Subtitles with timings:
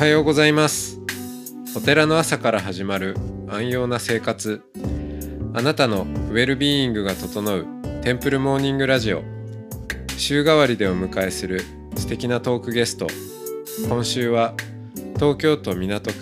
[0.00, 0.98] はようございます。
[1.76, 4.62] お寺の朝から始まる安養な生活。
[5.52, 7.66] あなたのウェルビーイングが整う
[8.00, 9.22] テンプルモーニングラジオ。
[10.16, 11.60] 週替わりでお迎えする
[11.96, 13.08] 素敵なトークゲスト。
[13.90, 14.54] 今週は
[15.16, 16.16] 東京都港区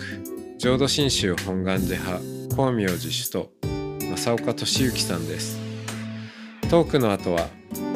[0.57, 3.49] 浄土真宗本願寺派光明寺首都
[4.17, 5.57] 正岡俊之さんです。
[6.69, 7.47] トークの後は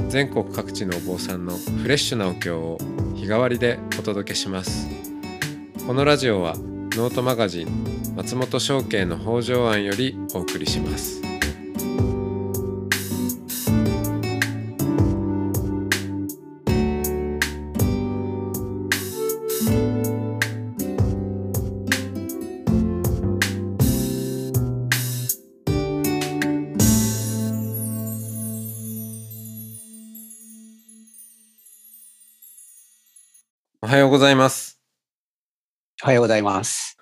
[0.08, 2.77] 全国各地のお坊さんのフレッシュなお経を
[3.16, 5.12] 日替わりでお届けします。
[5.86, 6.55] このラジオは
[6.96, 11.22] ノートマガジン松本商家の北条庵よりお送りします。
[33.81, 34.72] おはようございます。
[36.04, 36.98] おはようございます。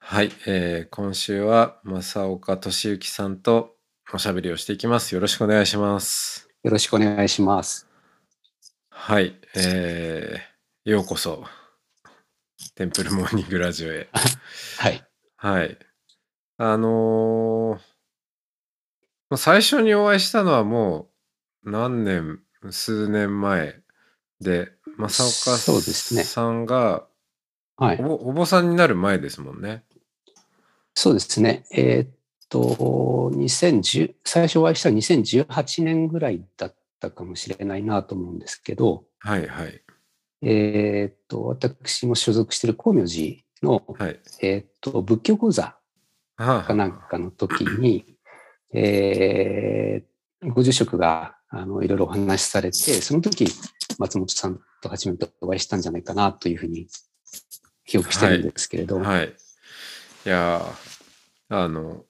[0.00, 3.76] はい、えー今週は正岡俊之さんと
[4.12, 7.88] おしゃべりをしていきますよろしくお願いしますよろしくお願いします。
[8.90, 11.42] はい、えーようこそ
[12.74, 14.10] テンプルモーニングラジオへ
[14.76, 15.02] はい。
[15.36, 15.78] はい
[16.58, 17.80] あのー
[19.30, 21.10] まあ最初にお会いしたのはも
[21.64, 23.80] う何年数年前
[24.38, 27.07] で正岡そうですねさんが
[27.78, 28.02] はいお。
[28.02, 29.84] ぼお坊さんになる前ですもんね
[30.94, 31.64] そうですね。
[31.72, 32.08] えーっ
[32.48, 39.80] と、2010、最初お会いしたのは2018年ぐらいだったかもしれないなと思うんですけど、はいはい
[40.42, 45.76] えーっと、私も所属している光明寺の、はいえーっと、仏教講座
[46.36, 48.16] はかなんかの時に、
[48.74, 50.08] えー
[50.42, 53.46] ご住職が、あの、いろいろお話しされて、その時、
[53.98, 56.86] 松本さんと初めてお会いしたんじゃないかなというふうに
[57.88, 59.28] 記憶してるんですけれど、はい。
[59.28, 62.04] いやー、あの、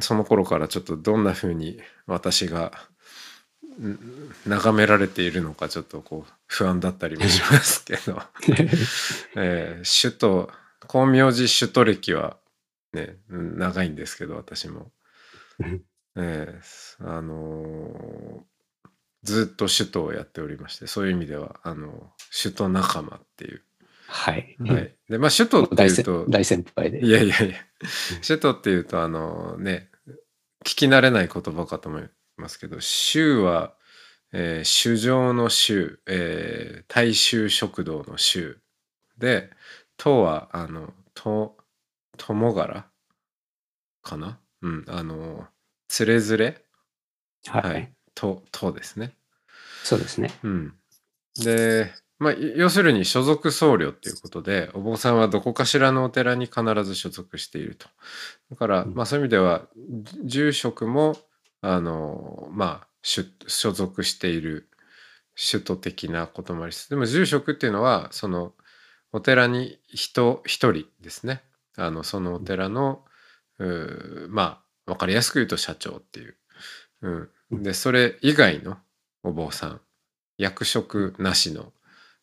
[0.00, 2.72] その頃からちょっとどんな風に私が
[3.80, 3.98] ん
[4.46, 8.22] 眺められているのかちょっとこう不安だったりもしますけど、
[9.36, 10.52] えー首都、
[10.82, 12.38] 光明寺首都歴は
[12.92, 14.92] ね、うん長いんですけど私も。
[16.16, 18.52] えーあのー
[19.24, 22.12] ずっと首都をやっておりましてそういう意味ではあの
[22.42, 23.62] 首都仲間っていう
[24.14, 24.56] はい。
[24.60, 24.94] はい。
[25.08, 27.04] で、まあ、首都って大先いうと、大先輩で。
[27.04, 27.56] いやいやいや、
[28.26, 29.90] 首都っていうと、あのね、
[30.66, 33.74] 聞き慣れない言葉かと思いますけど、州は、
[34.32, 38.58] えー、州上の州、えー、大衆食堂の州
[39.16, 39.50] で、
[39.96, 41.56] 都は、あの、と、
[42.18, 42.86] 友柄
[44.02, 44.38] かな？
[44.60, 45.48] うん、あの、
[45.88, 46.64] つれづれ？
[47.46, 47.62] はい。
[47.62, 47.92] はい。
[48.14, 49.16] と、とですね。
[49.84, 50.30] そうですね。
[50.42, 50.74] うん。
[51.42, 57.88] で、まあ、い要するに所属僧侶っていうことで、お坊さんはどこかしらのお寺に必ず所属していると。
[58.50, 59.66] だから、うんまあそういう意味では、
[60.04, 61.16] じ住職も、
[61.60, 64.68] あの、まあ、所属している
[65.36, 68.54] 首都的なこともありでも住職っていうのは、その、
[69.12, 71.42] お寺に人一人ですね。
[71.76, 73.04] あの、そのお寺の、
[74.28, 76.36] まあ、わかりやすく言うと社長っていう。
[77.50, 77.62] うん。
[77.62, 78.78] で、それ以外の
[79.22, 79.80] お坊さん、
[80.38, 81.72] 役職なしの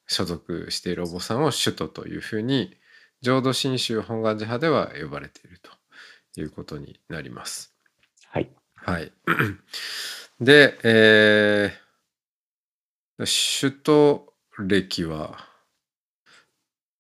[0.10, 2.76] 所属しているお坊さんを首都というふうに
[3.22, 7.74] 浄土真宗本願寺派では呼ばれているということになります。
[8.28, 8.50] はい。
[8.76, 9.12] はい。
[10.42, 15.48] で、えー、首都歴は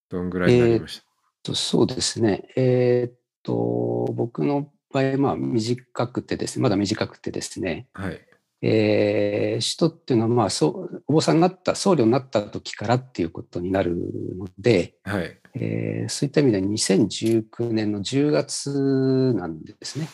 [0.10, 1.04] どんぐらいになりました、
[1.44, 2.50] とそうですね。
[2.56, 8.29] えーっと、僕の場合、まあ、短くてですね、まだ短くてですね、はい。
[8.62, 13.96] えー、首都っていうのは、まあ、そう、お坊さんになった、僧侶になった時からっていうことになる
[14.38, 15.38] ので、はい。
[15.56, 20.10] えーそういった意味では2019年の10月なんですね。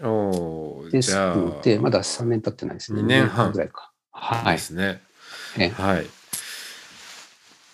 [0.00, 3.02] おーですので、まだ3年経ってないですね。
[3.02, 3.92] 二年半ぐらいか。
[4.12, 4.58] はいで。
[4.58, 5.02] すね。
[5.58, 6.06] えはい。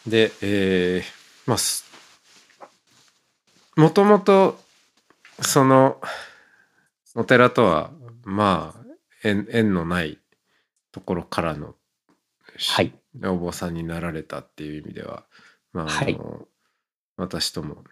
[0.09, 1.03] で、えー、
[1.47, 1.85] まあ、す
[3.77, 4.59] もともと、
[5.41, 6.01] その、
[7.15, 7.91] お寺とは、
[8.25, 8.86] まあ、
[9.27, 10.19] 縁縁のない
[10.93, 11.75] ところからの、
[12.57, 12.95] しはい。
[13.25, 15.25] お坊さんになられたっていう意味では、
[15.73, 16.19] まあ、あの、はい
[17.19, 17.83] 私とも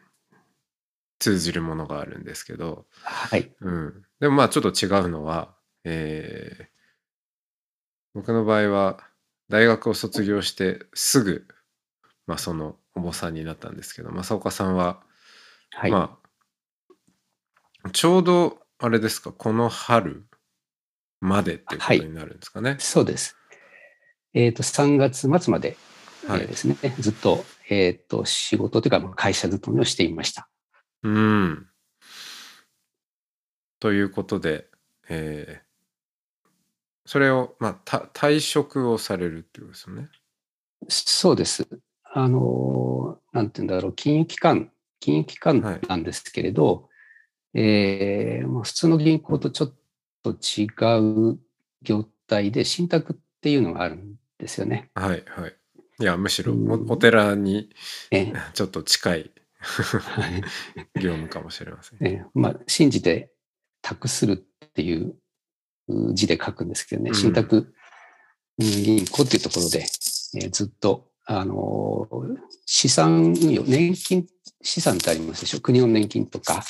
[1.18, 3.50] 通じるものがあるんですけど、はい。
[3.60, 4.02] うん。
[4.20, 5.54] でもまあちょっと違うのは、
[5.84, 6.74] えー
[8.14, 9.00] 僕の場合は
[9.48, 11.48] 大学を卒業してすぐ、
[12.28, 15.02] まあそのお坊さんになったんですけど、正岡さんは、
[15.72, 15.90] はい。
[15.90, 16.16] ま
[17.82, 20.24] あ、ちょうどあれですか、この春
[21.24, 22.76] までっていうことになるんですかね。
[22.78, 23.36] そうです。
[24.34, 25.76] えっ、と、3月末まで
[26.26, 30.48] はいですね、ずっと、えっ、と、仕事というか、まあ会社勤めをしていました。
[31.02, 31.66] うん。
[33.80, 34.66] ということで、
[35.08, 35.64] えー
[37.06, 40.08] それを、まあ、た退職をされるっていうことですよね。
[40.88, 41.68] そうです。
[42.02, 46.88] あの、なんて言うんだろう、金融機関、金融機関はいなんですけれど、
[47.52, 49.74] えーまあ普通の銀行とちょっ
[50.24, 50.66] と違
[51.32, 51.38] う
[51.82, 54.90] 業態で、信託っていうのがあるんですよね。
[54.94, 55.54] はいはい。
[56.00, 56.70] いや、むしろうん。
[56.90, 57.70] おお寺に
[58.10, 59.30] え ちょっと近い
[61.00, 61.98] 業務かもしれません。
[62.06, 63.30] えーまあ、信じて
[63.82, 64.32] 託する
[64.66, 65.14] っていう
[65.88, 67.16] う字で書くんですけどね、うん。
[67.16, 67.74] 信託うん
[68.56, 69.80] 銀行っていうところで、
[70.36, 72.36] えーずっと、あのー
[72.66, 74.26] 資産運用、年金
[74.62, 75.60] 資産ってありますでしょ？
[75.60, 76.64] 国の年金とか、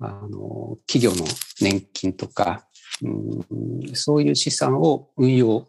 [0.00, 1.24] あのー企業の
[1.60, 2.66] 年金とか、
[3.02, 5.66] うん、そういう資産を運用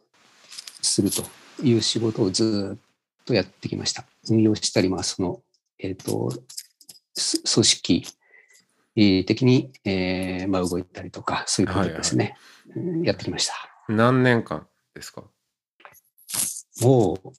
[0.81, 1.23] すると
[1.63, 4.05] いう仕事をずっとやってきました。
[4.29, 5.41] 運用したり、まあ、その、
[5.79, 6.31] えっ、と、
[7.13, 8.07] す組織
[9.25, 12.35] 的に、えーまあ、動いたりとか、そういうことですね、
[12.75, 13.53] うんやってきました。
[13.89, 15.23] 何年間ですか？
[16.81, 17.33] もう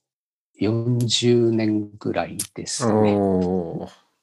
[0.60, 3.16] 40年ぐらいですね。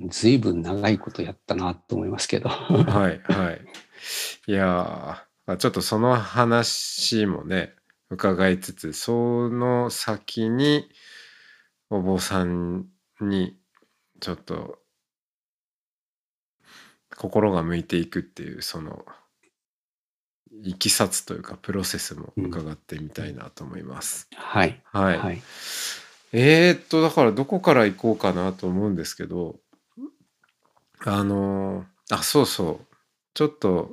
[0.02, 2.50] おーずいぶん長いことやったなと思いますけど。
[2.50, 3.62] はいはい。
[4.48, 7.74] いやーちょっとその話もね
[8.10, 10.90] 伺いつつその先に
[11.90, 12.86] お坊さん
[13.22, 13.58] に
[14.20, 14.80] ちょっと
[17.16, 19.06] 心が向いていくっていうその
[20.64, 24.28] いきさつというかプロセスも伺ってみたいなと思います。
[24.36, 24.82] はい。
[24.86, 25.42] はい、はい。
[26.32, 29.56] えー、っとだからどこから行こうかなと思うんですけど
[31.06, 31.86] あのー
[32.16, 32.96] あそうそう。
[33.36, 33.92] ちょっと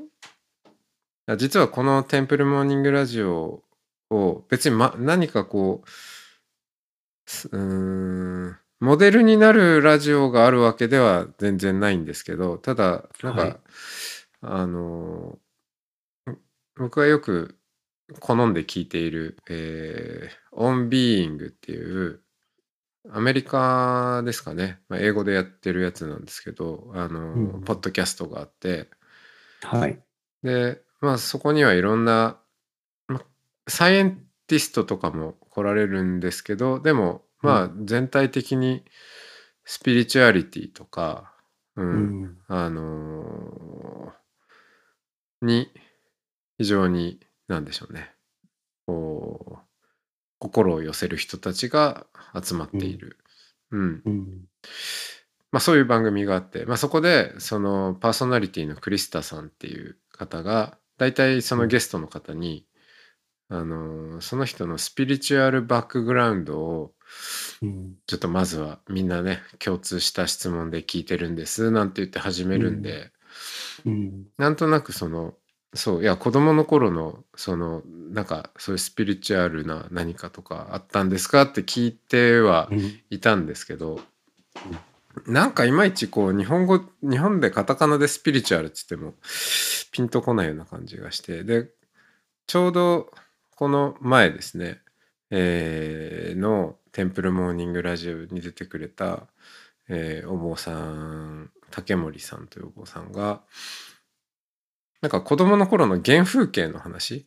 [1.27, 3.63] あ実はこの「テンプルモーニングラジオ」
[4.11, 5.89] を別に、ま、何かこう
[7.27, 13.57] すうーんモデルになるラジオがあるわけでは全然ないんですけどただなんか、はい。
[14.43, 15.39] あのー
[16.79, 17.57] 僕がよく
[18.21, 22.21] 好んで聞いている、えー、 On Being っていう
[23.13, 28.89] アメリカですかね、まあ、英語でやってるやつなんですけどあの、うんポッドキャストがあって。
[29.63, 29.99] はい。
[30.43, 32.39] でまあそこにはいろんな、
[33.09, 33.23] まあ
[33.69, 38.85] サイエンティストとかも来られるんですけどでもまあ全体的に
[39.65, 41.33] スピリチュアリティとか、
[41.77, 42.39] うんうん。
[42.49, 44.17] あのー
[45.43, 45.71] に
[46.59, 48.11] 非常に何でしょうね。
[48.87, 49.66] こう
[50.39, 52.07] 心を寄せる人たちが
[52.41, 53.19] 集まっている、
[53.71, 54.45] うんうん。
[55.53, 62.67] まあ、そういう番組があって、まあ、そこでそのパーソナリティのクリスタさんっていう方が大体そのゲストの方に、
[63.49, 66.93] あのーその人のスピリチュアルバックグラウンドを
[67.63, 67.95] うん。
[68.07, 73.13] ちょっとまずはみんなね共通した質問で聞いてるんですなんて言って始めるんで、
[73.85, 74.25] うん。
[74.39, 75.35] なんとなくその
[75.77, 83.01] そういや子供の頃のそのなんかそういうスピリチュアルな何かとかあったんですかって聞いてはうん。
[83.11, 84.01] いたんですけど、
[85.27, 89.15] なんかいまいちこう日本語日本でカタカナでスピリチュアルって言っても
[89.93, 91.69] ピンとこないような感じがしてで
[92.47, 93.11] ちょうど
[93.55, 94.81] この前ですね、
[95.31, 99.27] えーの「テンプルモーニングラジオ」に出てくれた、
[99.89, 103.41] えーお坊さん竹森さんというお坊さんが
[105.03, 107.27] なんか子供の頃の原風景の話？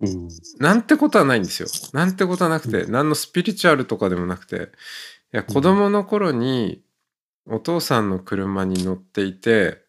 [0.00, 0.28] うん。
[0.58, 1.68] なんてことはないんですよ。
[1.92, 4.70] なんてことはなくて、何のスピリチュアルとかでもなくて、
[5.34, 6.82] いや、子供の頃に
[7.46, 9.82] お父さんの車に乗っていて、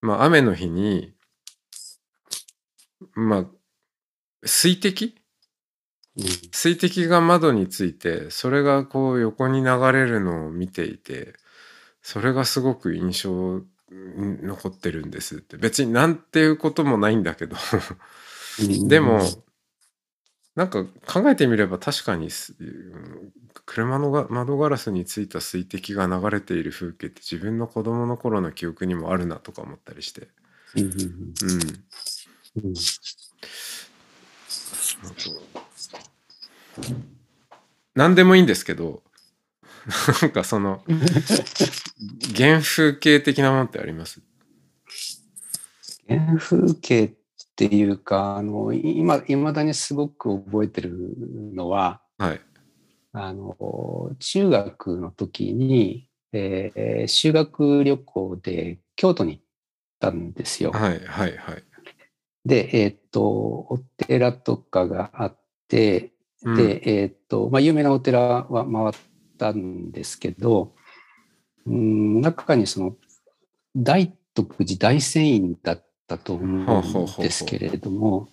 [0.00, 1.14] まあ、雨の日に、
[3.14, 3.46] まあ、
[4.44, 5.16] 水滴？
[6.52, 11.34] 水滴が窓について、それがこう横に流れるのを見ていて、
[12.02, 15.56] それがすごく印象に残ってるんですって。
[15.56, 17.56] 別になんていうこともないんだけど。
[18.60, 18.88] うん。
[18.88, 19.20] でも、
[20.54, 22.28] なんか考えてみれば確かに
[23.66, 30.28] 車のが窓ガラスについた水滴が流れている風景って自分の子供の頃の記憶にもあるなとか思ったりして。
[30.76, 30.84] うん。
[30.84, 32.74] うん。
[37.94, 39.02] 何でもいいんですけど、
[40.22, 40.82] なんかその
[42.36, 44.20] 原風景的なものってあります？
[46.08, 47.12] 原風景っ
[47.56, 51.14] ていうか、あの、今、未だにすごく覚えてる
[51.54, 52.40] のは、はい。
[53.12, 59.42] あの、中学の時に、えー修学旅行で京都に行っ
[59.98, 60.70] たんですよ。
[60.70, 61.64] はいはいはい。
[62.44, 69.09] で、えーっと、お寺とかがあって、うんで、えーっと、まあ、有名なお寺は回っ
[69.40, 70.74] たんですけど、
[71.66, 72.96] うん、中にその、
[73.74, 76.44] 大徳寺大仙院だったと思
[77.16, 78.28] うんですけれども、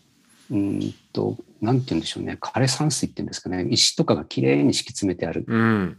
[0.51, 5.97] うんと、なんて言うんでしょうね、枯山水っていうんですかね、石とかがきれいに敷き詰めてあるうん。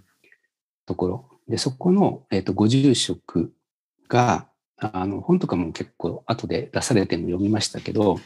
[0.87, 1.29] ところ。
[1.49, 3.53] で、そこの、えっ、と、ご住職
[4.09, 8.21] が、あの、本とかも結構後で出されてるの読みましたけど、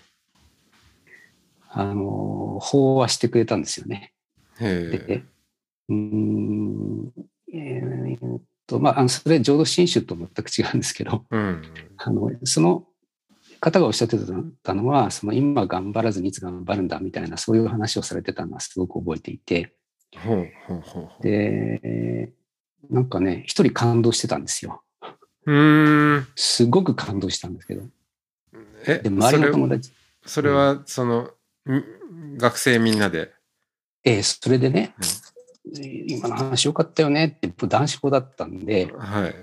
[1.68, 4.12] あの、法話してくれたんですよね。
[4.60, 5.24] へでえ。、
[5.92, 7.12] うーん、
[7.52, 11.62] えーっと、まあ、あの、それ浄土真宗と全く違うんですけど、うん。
[11.98, 12.86] あの、その
[13.60, 14.16] 方がおっしゃって
[14.62, 19.74] たのは、その今頑張らずにいつ頑張るんだみたいな、そういう話をされてたのはすごく覚えていて。
[21.20, 22.32] で、
[22.90, 24.82] なんかね、一人感動してたんですよ。
[25.46, 26.26] うーん。
[26.36, 27.84] すごく感動したんですけど。
[28.86, 29.92] えで、、周りのそれ友達、
[30.24, 31.30] それは、その、
[31.70, 33.32] ん学生みんなで？
[34.04, 34.94] えーそれでね、
[35.64, 39.34] 今の話よかったよねって、男子校だったんで、はい。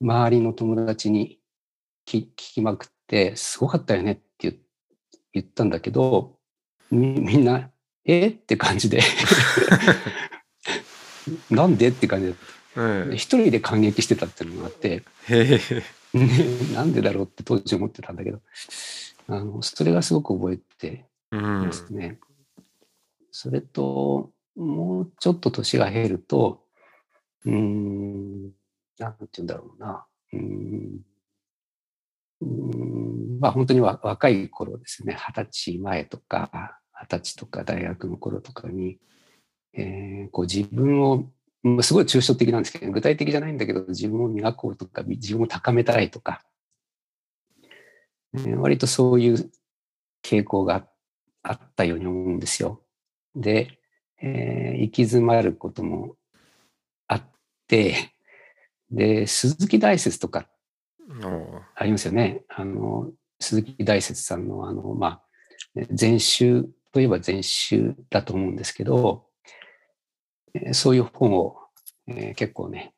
[0.00, 1.38] 周りの友達に
[2.06, 4.56] 聞聞きまくって、すごかったよねって言
[5.32, 6.36] 言ったんだけど、
[6.90, 7.70] みみんな、
[8.04, 8.26] え？
[8.28, 9.00] って感じで、
[11.50, 11.88] なんで？
[11.88, 12.34] って感じ
[12.76, 15.04] うんで、一人で感激してたっていうのがあって、
[16.74, 17.24] なんでだろう？
[17.24, 18.40] って当時思ってたんだけど、
[19.28, 22.18] あのそれがすごく覚えてうんますね。
[23.30, 26.64] それと、もうちょっと年が減ると、
[27.44, 28.50] うん、
[28.98, 30.06] なんて言うんだろうな。
[30.32, 31.00] うん、
[32.40, 38.98] うんまあ本当に若い頃ですね、二十歳前とか、二十歳とか大学の頃とかに、
[39.74, 41.30] えーこう自分を、
[41.82, 46.42] すごい抽象的なんですけど、具体的じゃないんだけど、自分を磨こうとか、自分を高めたいとか、
[48.34, 49.50] えー割とそういう
[50.24, 50.88] 傾向が
[51.42, 52.82] あったように思うんですよ。
[53.36, 53.77] で、
[54.22, 56.16] えー行き詰まることも
[57.08, 57.22] あっ
[57.66, 58.12] て、
[58.90, 60.48] で、鈴木大拙とか
[61.24, 62.42] おありますよね。
[62.48, 63.10] あの、
[63.40, 65.06] 鈴木大拙さんのあの、ま
[65.76, 69.26] あ、禅宗といえば禅宗だと思うんですけど、
[70.54, 71.56] えーそういう本を、
[72.06, 72.94] えー結構ね、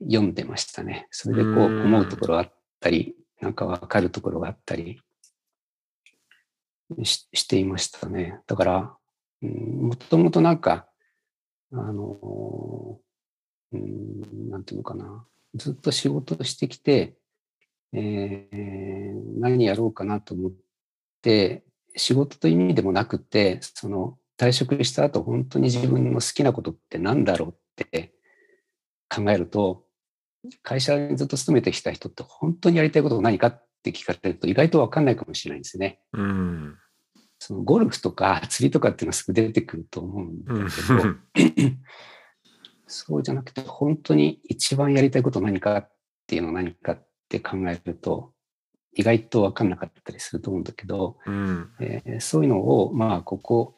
[0.00, 1.08] 読んでましたね。
[1.10, 5.00] それでこううん思うところがあったり、なんかわかるところがあったり
[7.04, 8.40] ししていましたね。
[8.46, 8.90] だから、うん
[9.46, 10.88] もともとなんか、
[11.72, 13.00] あの、
[13.72, 15.26] うん、なんていうのかな。
[15.54, 17.16] ずっと仕事してきて、
[17.92, 18.98] えー
[19.38, 20.52] 何やろうかなと思っ
[21.22, 21.64] て、
[21.96, 27.54] 仕事という意味でもなくて、その退職した後、本当に自分の好きなことって何だろうっ
[27.86, 28.12] て
[29.08, 29.84] 考えると、
[30.62, 36.00] 会社にずっと勤めてきた人って本当にやりたいことが何かって聞かれると意外と分かんないかもしれないんですね。
[36.12, 36.78] うん。
[37.38, 40.74] そのゴルフとか釣りとかっていうのはすぐ出てくると思うんだうんけ
[41.62, 41.72] ど、
[42.86, 45.92] そうじゃなくて本当に一番やりたいこと何かっ
[46.26, 48.32] ていうのは何かって考えると
[48.94, 51.70] 意外と分かんなかったりすると思うんだけど、うん。
[51.80, 53.74] えーそういうのをまあここ、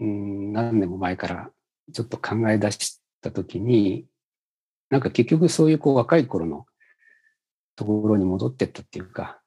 [0.00, 1.50] うん、何年も前から
[1.92, 4.06] ちょっと考え出した時に
[4.90, 6.64] なんか結局そういうこう若い頃の
[7.76, 9.40] ところに戻ってったっていうか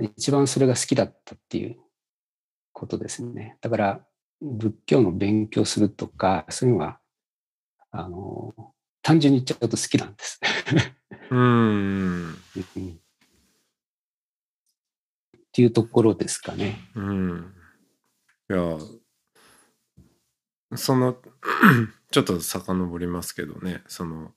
[0.00, 1.76] 一番それが好きだったっていう
[2.72, 3.56] ことですね。
[3.60, 4.06] だから
[4.40, 6.98] 仏教の勉強するとかそういうのは
[7.90, 8.54] あの
[9.02, 10.40] 単純に言っちゃうと好きなんです。
[11.30, 11.38] うん。
[11.38, 12.98] うん
[15.52, 16.78] っていうところですかね。
[16.94, 17.54] うん。
[18.50, 18.78] いや、
[20.76, 21.18] その、
[22.10, 24.32] ちょっと遡りますけどね、その、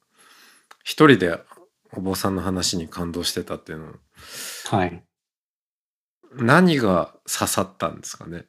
[0.84, 1.40] 一人で
[1.94, 3.94] お坊さんの話に感動してたっていうの、
[4.66, 5.06] はい。
[6.34, 8.46] 何が刺さったんですかね？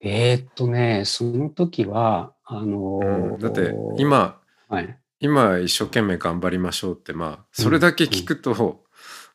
[0.00, 4.98] えーっとね、その時は、あのうん、ーだって、今、はい。
[5.20, 8.82] 今一生懸命頑張りましょうって、まあ、それだけ聞くと、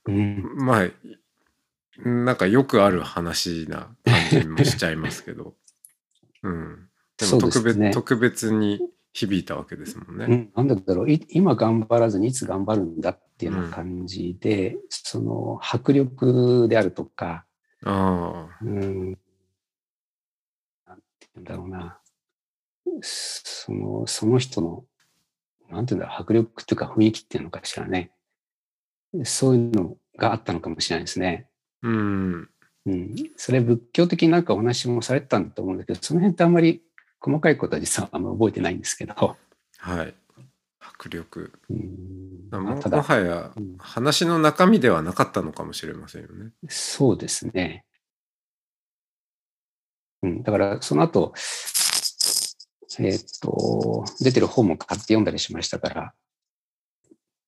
[0.05, 0.89] うん、まあ、
[2.05, 5.55] なんかよくある話な感じもしちゃいますけど。
[6.43, 6.89] うん。
[7.17, 8.79] でも特別、ね特別に
[9.17, 10.25] 響いたわけですもんね。
[10.55, 17.43] うん、なんだろうい、今頑張らずにいつ頑張るんだっていうような感じで、その迫力であるとか、
[17.83, 18.57] ああ。
[18.61, 19.17] うん、
[20.85, 21.99] なんて言うんだろうな、
[23.01, 24.85] その、その人の、
[25.71, 28.11] なんて言うんだろう、迫力っていうか雰囲気っていうのかしらね。
[29.23, 31.49] そういうのがあったのかもしれないですね。
[31.81, 32.49] うん。
[32.85, 36.83] うん、それ仏教的になんかお話もされてたんだと思うんだけど、その辺ってあんまり
[37.19, 39.13] 細かいことは実はあんま覚えてないんですけど、
[39.77, 40.13] はい。
[40.79, 41.51] 迫力。
[41.69, 46.51] うんももはやうん話の中身ではなかったのかもしれませんよね。
[46.69, 47.83] そうですね。
[50.23, 51.33] うん、だからその後、
[52.99, 56.13] えっ、と、出てる本も買って読んだりしましたから、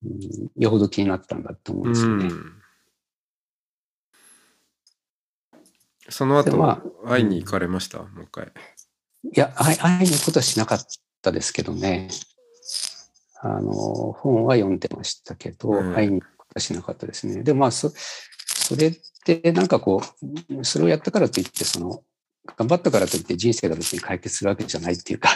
[0.05, 0.19] うん、
[0.57, 2.27] よほど気になったんだと思うんですよね。
[2.27, 2.59] うん
[6.11, 8.51] その後、でま会いに行かれました、もう一回。
[9.23, 10.79] いや、会い会いに行くことはしなかっ
[11.21, 12.09] たですけどね。
[13.41, 17.43] あの、本は読んでましたけど、うん会いに行くことはしなかったですね。
[17.43, 17.91] でもまあ、そ、
[18.45, 20.01] それってなんかこ
[20.49, 22.03] う、それをやったからといって、その、
[22.57, 25.29] 頑張ったからといって人生が別に解決するわけじゃないっていうか、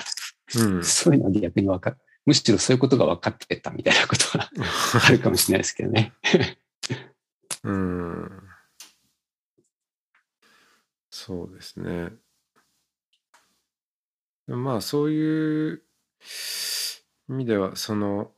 [0.56, 0.84] うん。
[0.86, 4.50] そういうのは逆に分かむしろそういうことが分かってたみたいなことが
[5.06, 6.14] あるかもしれないですけどね。
[7.64, 8.30] うん。
[11.10, 12.12] そうですね。
[14.48, 15.84] まあそういう
[17.30, 18.32] 意味ではその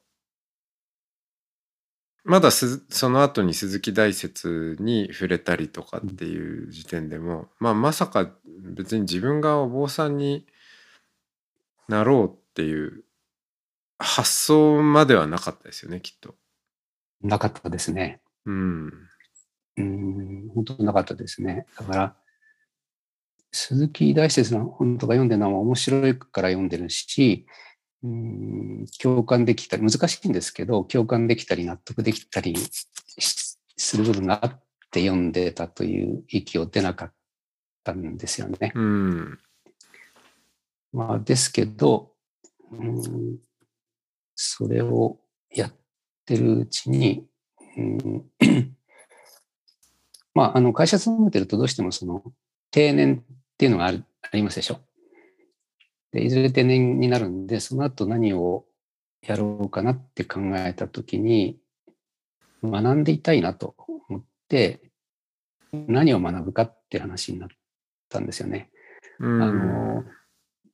[2.24, 8.32] まだすその後に鈴木大拙に触れたりとかっていう時点でも、まあまさか
[8.64, 10.48] 別に自分がお坊さんに
[11.88, 13.04] なろうっていう
[14.00, 16.34] 発想まではなかったですよねきっと。
[17.22, 18.22] なかったですね。
[18.46, 18.94] うん。
[19.78, 21.68] うん、本当なかったですね。
[21.78, 22.16] だから、
[23.56, 27.46] 鈴木大拙の本とか読んでるのは面白いから読んでるし、
[28.04, 32.56] うん、共感できたり、難しいんですけど、共感できたり納得できたり
[33.18, 37.14] しする部分があって読んでたという息を出なかっ
[37.84, 38.74] たんですよね。
[38.76, 39.40] うん。
[40.92, 42.12] まあ、ですけど、
[42.72, 43.38] うん、
[44.36, 45.20] それを
[45.54, 45.74] やっ
[46.26, 47.26] てるうちに、
[47.78, 48.26] うん、
[50.34, 52.22] まあ、あの、会社勤めてるとどうしてもその、
[52.72, 53.24] 定年
[53.56, 54.80] っていうのがあるありますでしょ？
[56.12, 58.66] で、いずれ定年になるんで、その後何を
[59.22, 61.58] やろうかなって考えたときに、
[62.64, 63.76] 学んでいたいなと
[64.10, 64.82] 思って、
[65.72, 67.50] 何を学ぶかって話になっ
[68.10, 68.72] たんですよね。
[69.20, 70.04] うんあの、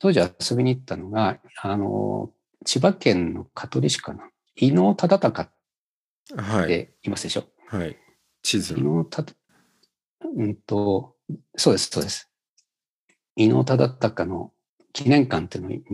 [0.00, 2.32] 当時遊びに行ったのが、あの、
[2.64, 4.28] 千葉県の香取市かな。
[4.56, 5.48] 伊能忠敬っ
[6.36, 6.66] はい。
[6.66, 7.44] ていますでしょ？
[7.68, 7.96] はい。
[8.42, 8.96] 地図伊の。
[8.96, 9.34] 能忠、
[10.36, 11.16] うんと、
[11.56, 12.31] そうです、そうです。
[13.36, 14.52] 伊能忠敬の
[14.92, 15.84] 記念館っていうのに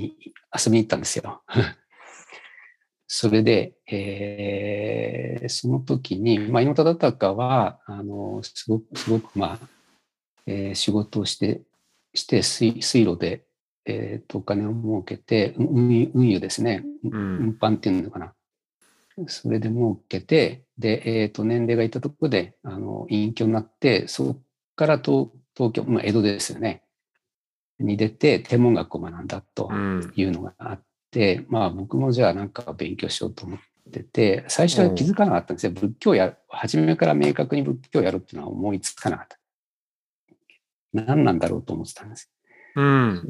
[0.57, 1.43] 遊びに行ったんですよ。
[3.07, 9.69] それで、えーその時に、まあ、伊能忠敬は、あの、すごく、すごく、まあ、
[10.47, 11.63] えー仕事をして、
[12.13, 13.45] して水、水路で、
[13.87, 16.85] えーと、お金を儲けて、運運輸運輸ですね。
[17.05, 18.35] うん運搬っていうのかな。
[19.27, 24.41] それで儲けて、で、えっ、と、年齢がいたところで、あの、隠居になって、そこ
[24.77, 26.83] から東東京、まあ、江戸ですよね。
[27.79, 30.13] に出て、天文学を学んだとうん。
[30.17, 33.59] いうのがあって、まあ、僕もじゃあなんか勉強しようと思っ
[33.93, 35.73] てて、最初は気づかなかったんですよ。
[35.73, 39.39] 仏教や、初めから明確に仏教をやるっていうのは思いつかなかった。
[40.93, 42.31] 何なんだろうと思ってたんです。
[42.75, 43.29] うん。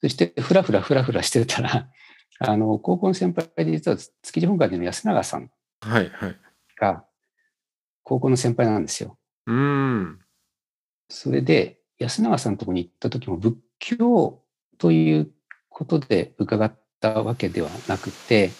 [0.00, 1.88] そして、ふらふらふらふらしてたら、
[2.40, 6.36] あの、高校の先輩で実は築地本館の安永さんはいはい。
[6.76, 7.04] が、
[8.02, 9.18] 高校の先輩なんですよ。
[9.46, 10.20] うん。
[11.08, 14.42] それで、安永さんのところに行った時も仏教
[14.78, 15.30] という
[15.68, 18.50] ことで伺ったわけではなくて、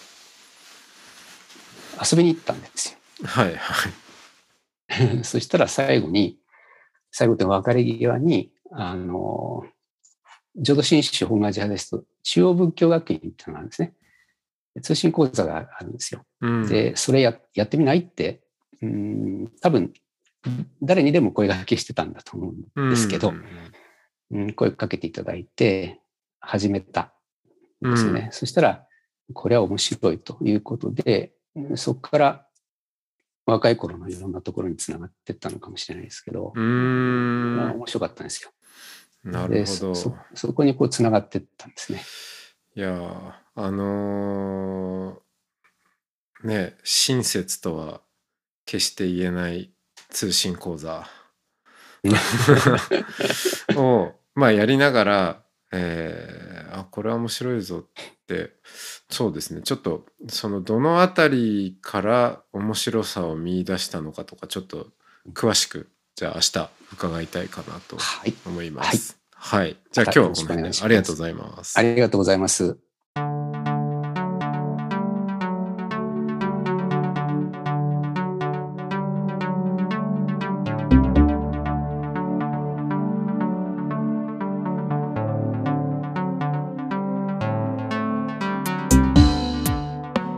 [2.01, 3.27] 遊びに行ったんですよ。
[3.27, 5.23] はいはい。
[5.23, 6.39] そしたら最後に、
[7.11, 9.65] 最後で別れ際に、あの、
[10.57, 13.93] 浄土真宗本願寺派ですと、中央仏教学院っていうのがあるんですね。
[14.81, 16.25] 通信講座があるんですよ。
[16.41, 16.67] うん。
[16.67, 18.41] で、それややってみないって、
[18.81, 19.93] うん、多分、
[20.81, 23.43] 誰にでも声掛けしてたんだと思うんですけど、うん、
[24.55, 26.01] 声かけていただいて、
[26.39, 27.13] 始めた
[27.85, 28.29] んですよね。
[28.31, 28.85] そしたら、
[29.33, 32.47] これは面白いということで、うんそこから
[33.45, 37.55] 若い頃のいろんなところにつながっていったのかもしれないですけど、うーん。
[37.57, 38.51] まあ面白かったんですよ。
[39.23, 39.95] なるほど。
[39.95, 42.01] そそこにこうつながっていったんですね。
[42.75, 48.01] いやーあのーね親切とは
[48.65, 49.71] 決して言えない
[50.09, 51.07] 通信講座
[53.75, 55.41] をまあやりながら、
[55.71, 58.51] えーあこれは面白いぞって
[59.09, 64.87] そうですねちょっとそのどのあたりから面白さを見出したのかとかちょっと
[65.33, 68.33] 詳しくじゃあ明日伺いたいかなとはい。
[68.45, 69.19] 思います。
[69.33, 71.77] はい、じゃあ今日はこの辺でありがとうございます。
[71.77, 72.77] ありがとうございます。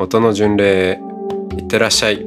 [0.00, 1.00] 音の巡礼へ
[1.58, 2.26] いってらっしゃい。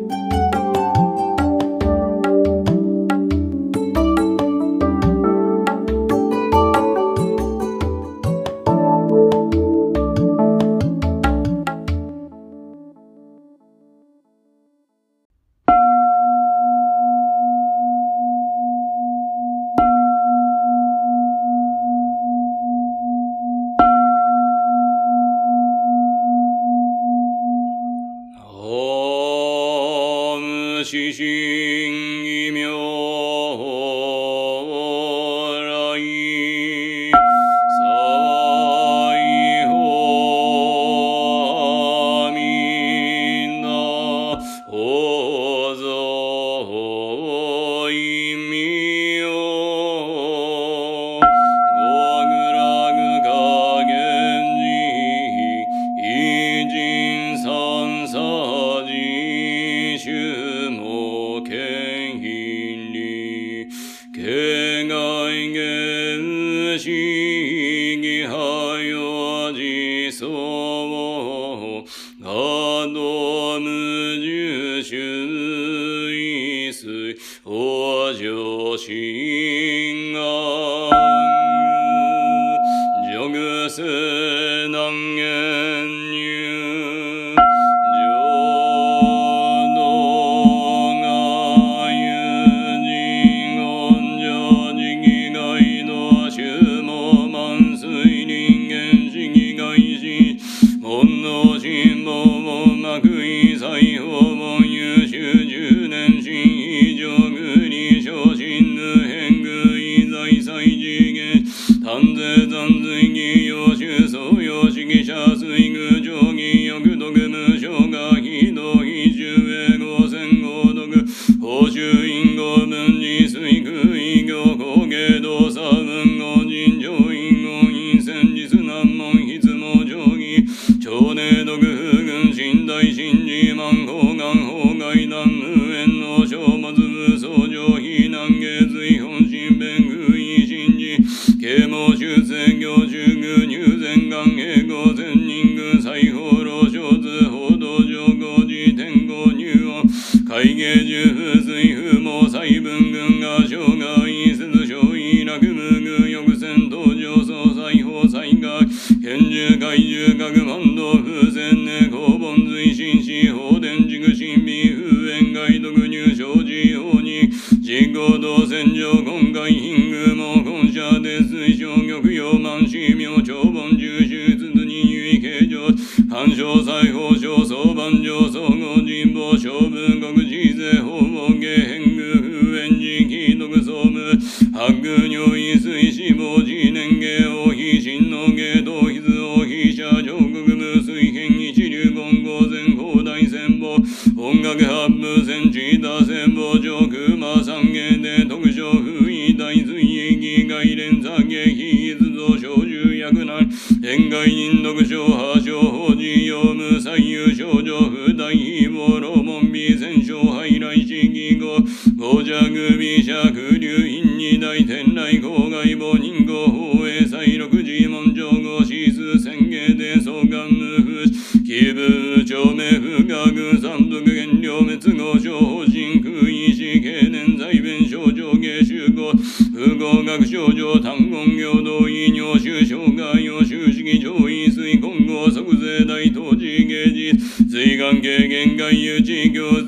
[234.00, 237.50] 上位水今後即税大統治芸術。
[237.50, 239.62] 水眼経験外有地行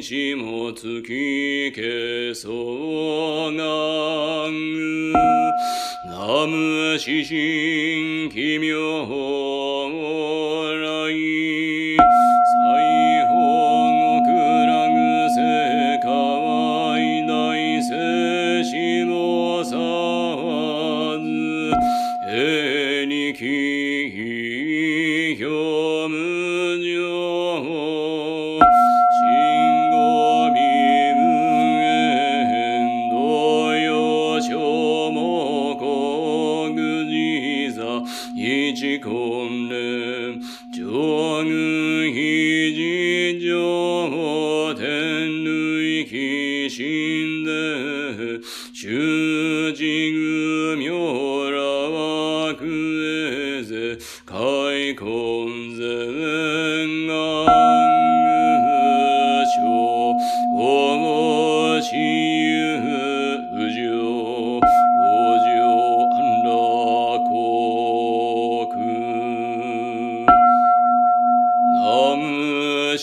[0.00, 5.12] 日も月けそうがん。
[6.04, 9.06] 南無四神奇妙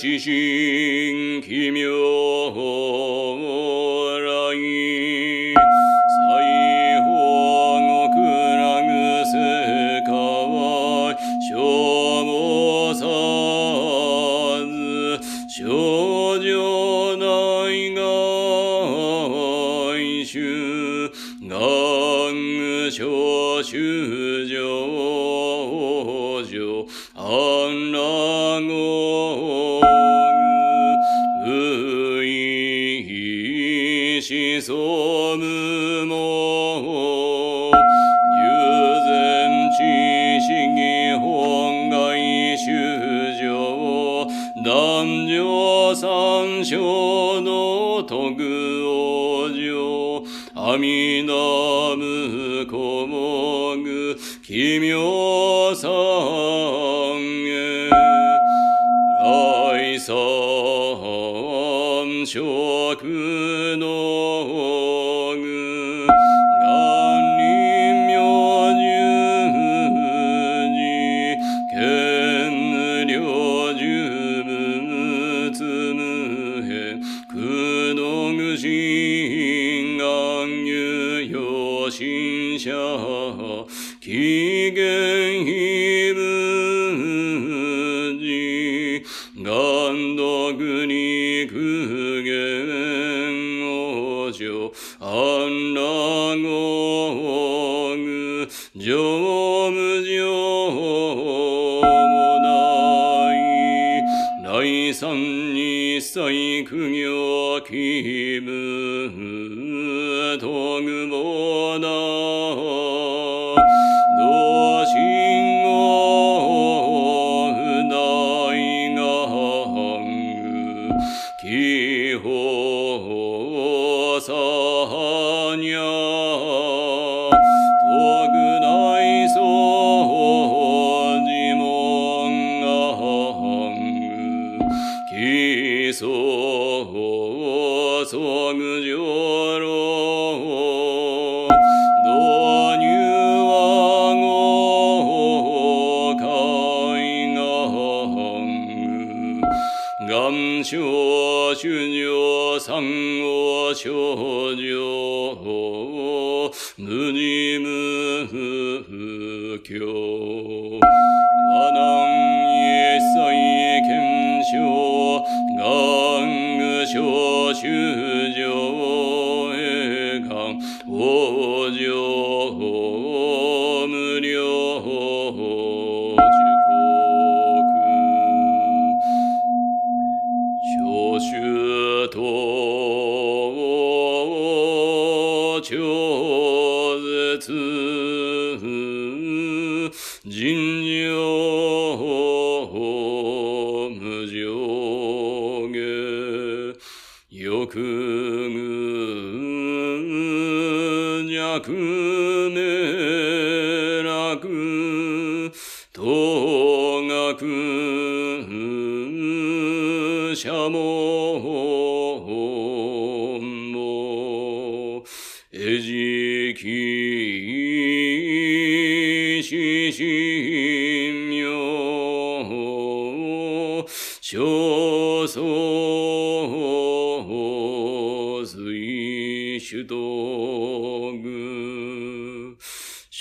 [0.01, 0.31] 继续
[54.49, 54.88] 君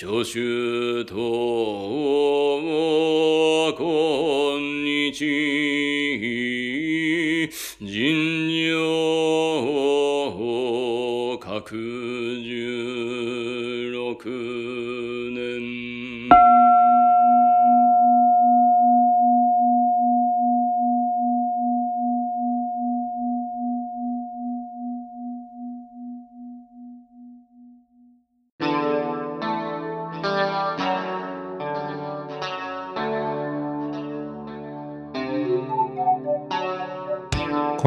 [0.00, 1.16] 諸主と
[3.76, 3.82] 今
[5.10, 5.18] 日
[7.80, 8.68] 人情
[11.40, 11.60] 拡
[12.44, 12.57] 充